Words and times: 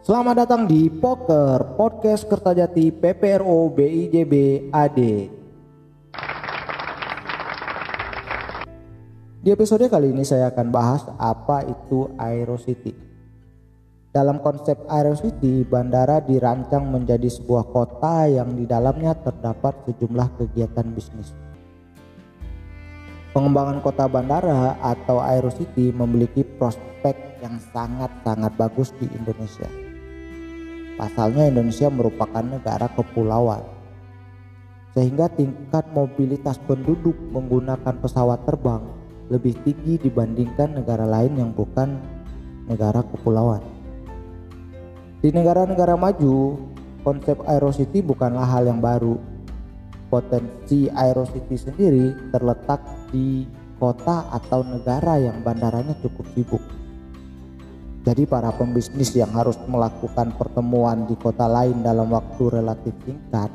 Selamat 0.00 0.32
datang 0.32 0.64
di 0.64 0.88
Poker 0.88 1.76
Podcast 1.76 2.24
Kertajati 2.24 2.88
PPRO 2.88 3.68
BIJB 3.68 4.32
AD. 4.72 4.98
Di 9.44 9.48
episode 9.52 9.84
kali 9.92 10.08
ini 10.08 10.24
saya 10.24 10.48
akan 10.48 10.72
bahas 10.72 11.04
apa 11.20 11.68
itu 11.68 12.08
Aerocity. 12.16 12.96
Dalam 14.08 14.40
konsep 14.40 14.80
Aerocity, 14.88 15.68
bandara 15.68 16.24
dirancang 16.24 16.88
menjadi 16.88 17.28
sebuah 17.28 17.68
kota 17.68 18.24
yang 18.24 18.56
di 18.56 18.64
dalamnya 18.64 19.12
terdapat 19.20 19.84
sejumlah 19.84 20.28
kegiatan 20.40 20.96
bisnis. 20.96 21.36
Pengembangan 23.36 23.84
kota 23.84 24.08
bandara 24.08 24.80
atau 24.80 25.20
Aerocity 25.20 25.92
memiliki 25.92 26.40
prospek 26.40 27.44
yang 27.44 27.60
sangat-sangat 27.68 28.56
bagus 28.56 28.96
di 28.96 29.04
Indonesia. 29.12 29.89
Pasalnya 31.00 31.48
Indonesia 31.48 31.88
merupakan 31.88 32.44
negara 32.44 32.92
kepulauan. 32.92 33.64
Sehingga 34.92 35.32
tingkat 35.32 35.88
mobilitas 35.96 36.60
penduduk 36.68 37.16
menggunakan 37.32 37.96
pesawat 38.04 38.44
terbang 38.44 38.84
lebih 39.32 39.56
tinggi 39.64 39.96
dibandingkan 39.96 40.76
negara 40.76 41.08
lain 41.08 41.40
yang 41.40 41.56
bukan 41.56 41.96
negara 42.68 43.00
kepulauan. 43.00 43.64
Di 45.24 45.32
negara-negara 45.32 45.96
maju, 45.96 46.60
konsep 47.00 47.40
Aerocity 47.48 48.04
bukanlah 48.04 48.44
hal 48.44 48.68
yang 48.68 48.84
baru, 48.84 49.16
potensi 50.12 50.92
Aerocity 50.92 51.56
sendiri 51.56 52.12
terletak 52.28 52.84
di 53.08 53.48
kota 53.80 54.28
atau 54.36 54.60
negara 54.68 55.16
yang 55.16 55.40
bandaranya 55.40 55.96
cukup 56.04 56.28
sibuk. 56.36 56.60
Jadi 58.00 58.24
para 58.24 58.48
pembisnis 58.56 59.12
yang 59.12 59.28
harus 59.36 59.60
melakukan 59.68 60.32
pertemuan 60.34 61.04
di 61.04 61.14
kota 61.20 61.44
lain 61.44 61.84
dalam 61.84 62.08
waktu 62.08 62.60
relatif 62.60 62.96
singkat 63.04 63.52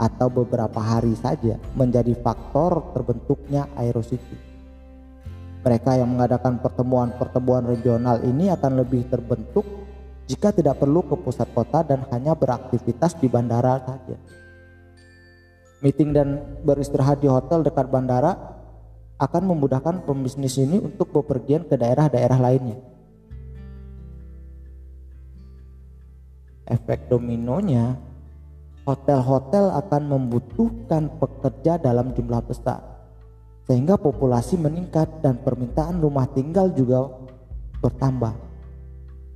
atau 0.00 0.28
beberapa 0.32 0.80
hari 0.80 1.12
saja 1.12 1.60
menjadi 1.76 2.16
faktor 2.24 2.96
terbentuknya 2.96 3.68
Aerocity. 3.76 4.38
Mereka 5.62 6.00
yang 6.00 6.08
mengadakan 6.16 6.58
pertemuan-pertemuan 6.58 7.68
regional 7.68 8.24
ini 8.24 8.48
akan 8.50 8.82
lebih 8.82 9.06
terbentuk 9.12 9.62
jika 10.26 10.50
tidak 10.50 10.80
perlu 10.80 11.04
ke 11.04 11.14
pusat 11.20 11.46
kota 11.52 11.84
dan 11.84 12.08
hanya 12.10 12.32
beraktivitas 12.32 13.14
di 13.20 13.28
bandara 13.28 13.78
saja 13.84 14.16
meeting 15.82 16.14
dan 16.14 16.38
beristirahat 16.62 17.18
di 17.18 17.28
hotel 17.28 17.66
dekat 17.66 17.90
bandara 17.90 18.38
akan 19.18 19.42
memudahkan 19.50 20.06
pembisnis 20.06 20.56
ini 20.56 20.78
untuk 20.78 21.10
bepergian 21.10 21.66
ke 21.66 21.74
daerah-daerah 21.74 22.38
lainnya. 22.38 22.78
Efek 26.66 27.10
dominonya, 27.10 27.98
hotel-hotel 28.86 29.74
akan 29.74 30.02
membutuhkan 30.06 31.10
pekerja 31.18 31.78
dalam 31.78 32.14
jumlah 32.14 32.42
besar, 32.46 32.80
sehingga 33.66 33.98
populasi 33.98 34.58
meningkat 34.58 35.22
dan 35.22 35.42
permintaan 35.42 35.98
rumah 35.98 36.30
tinggal 36.30 36.70
juga 36.74 37.10
bertambah. 37.82 38.34